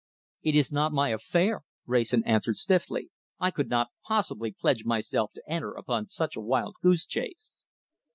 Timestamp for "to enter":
5.33-5.73